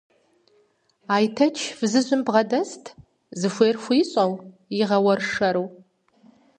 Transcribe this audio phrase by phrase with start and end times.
[1.15, 2.83] Айтэч фызыжьым бгъэдэст,
[3.39, 4.31] зыхуей хуищӀэу,
[4.81, 5.65] игъэуэршэру.